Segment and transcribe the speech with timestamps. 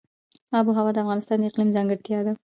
[0.57, 2.33] آب وهوا د افغانستان د اقلیم ځانګړتیا ده.